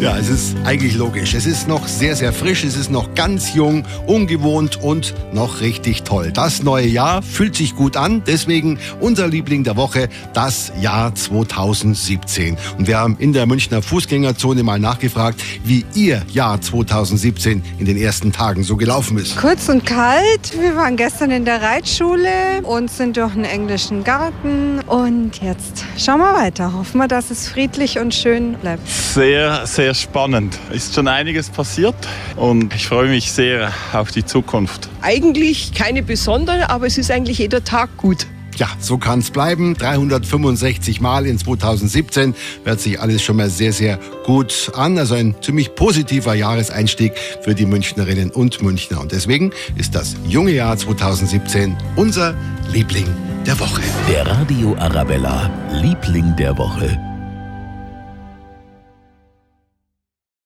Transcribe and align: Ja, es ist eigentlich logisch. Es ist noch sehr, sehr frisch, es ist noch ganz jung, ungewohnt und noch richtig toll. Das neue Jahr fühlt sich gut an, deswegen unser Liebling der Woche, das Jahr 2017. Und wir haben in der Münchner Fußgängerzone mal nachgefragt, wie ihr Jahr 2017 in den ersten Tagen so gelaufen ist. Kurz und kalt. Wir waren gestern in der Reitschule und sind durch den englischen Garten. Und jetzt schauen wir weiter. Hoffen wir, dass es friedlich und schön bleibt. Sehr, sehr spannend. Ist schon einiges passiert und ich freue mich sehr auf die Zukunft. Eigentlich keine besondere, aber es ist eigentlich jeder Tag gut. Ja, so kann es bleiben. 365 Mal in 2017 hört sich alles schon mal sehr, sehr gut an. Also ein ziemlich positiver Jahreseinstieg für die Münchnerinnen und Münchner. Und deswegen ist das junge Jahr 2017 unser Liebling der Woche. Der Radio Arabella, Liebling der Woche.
Ja, 0.00 0.16
es 0.16 0.30
ist 0.30 0.56
eigentlich 0.64 0.96
logisch. 0.96 1.34
Es 1.34 1.44
ist 1.44 1.68
noch 1.68 1.86
sehr, 1.86 2.16
sehr 2.16 2.32
frisch, 2.32 2.64
es 2.64 2.74
ist 2.74 2.90
noch 2.90 3.14
ganz 3.14 3.52
jung, 3.52 3.84
ungewohnt 4.06 4.82
und 4.82 5.12
noch 5.34 5.60
richtig 5.60 6.04
toll. 6.04 6.32
Das 6.32 6.62
neue 6.62 6.86
Jahr 6.86 7.20
fühlt 7.20 7.54
sich 7.54 7.76
gut 7.76 7.98
an, 7.98 8.22
deswegen 8.26 8.78
unser 9.00 9.28
Liebling 9.28 9.62
der 9.62 9.76
Woche, 9.76 10.08
das 10.32 10.72
Jahr 10.80 11.14
2017. 11.14 12.56
Und 12.78 12.88
wir 12.88 12.96
haben 12.96 13.18
in 13.18 13.34
der 13.34 13.44
Münchner 13.44 13.82
Fußgängerzone 13.82 14.62
mal 14.62 14.78
nachgefragt, 14.78 15.42
wie 15.64 15.84
ihr 15.94 16.22
Jahr 16.32 16.58
2017 16.62 17.62
in 17.78 17.84
den 17.84 17.98
ersten 17.98 18.32
Tagen 18.32 18.62
so 18.62 18.78
gelaufen 18.78 19.18
ist. 19.18 19.36
Kurz 19.36 19.68
und 19.68 19.84
kalt. 19.84 20.58
Wir 20.58 20.76
waren 20.76 20.96
gestern 20.96 21.30
in 21.30 21.44
der 21.44 21.60
Reitschule 21.60 22.62
und 22.62 22.90
sind 22.90 23.18
durch 23.18 23.34
den 23.34 23.44
englischen 23.44 24.02
Garten. 24.02 24.80
Und 24.86 25.42
jetzt 25.42 25.84
schauen 25.98 26.20
wir 26.20 26.32
weiter. 26.32 26.72
Hoffen 26.72 26.96
wir, 26.96 27.08
dass 27.08 27.30
es 27.30 27.50
friedlich 27.50 27.98
und 27.98 28.14
schön 28.14 28.54
bleibt. 28.54 28.88
Sehr, 28.88 29.66
sehr 29.66 29.89
spannend. 29.94 30.58
Ist 30.72 30.94
schon 30.94 31.08
einiges 31.08 31.50
passiert 31.50 31.94
und 32.36 32.74
ich 32.74 32.86
freue 32.86 33.08
mich 33.08 33.32
sehr 33.32 33.72
auf 33.92 34.10
die 34.10 34.24
Zukunft. 34.24 34.88
Eigentlich 35.02 35.72
keine 35.72 36.02
besondere, 36.02 36.70
aber 36.70 36.86
es 36.86 36.98
ist 36.98 37.10
eigentlich 37.10 37.38
jeder 37.38 37.64
Tag 37.64 37.96
gut. 37.96 38.26
Ja, 38.56 38.68
so 38.78 38.98
kann 38.98 39.20
es 39.20 39.30
bleiben. 39.30 39.74
365 39.74 41.00
Mal 41.00 41.26
in 41.26 41.38
2017 41.38 42.34
hört 42.64 42.78
sich 42.78 43.00
alles 43.00 43.22
schon 43.22 43.36
mal 43.36 43.48
sehr, 43.48 43.72
sehr 43.72 43.98
gut 44.24 44.70
an. 44.74 44.98
Also 44.98 45.14
ein 45.14 45.34
ziemlich 45.40 45.74
positiver 45.74 46.34
Jahreseinstieg 46.34 47.14
für 47.40 47.54
die 47.54 47.64
Münchnerinnen 47.64 48.30
und 48.30 48.60
Münchner. 48.60 49.00
Und 49.00 49.12
deswegen 49.12 49.52
ist 49.76 49.94
das 49.94 50.14
junge 50.28 50.52
Jahr 50.52 50.76
2017 50.76 51.74
unser 51.96 52.34
Liebling 52.70 53.06
der 53.46 53.58
Woche. 53.58 53.80
Der 54.08 54.26
Radio 54.26 54.76
Arabella, 54.78 55.50
Liebling 55.72 56.36
der 56.36 56.58
Woche. 56.58 57.09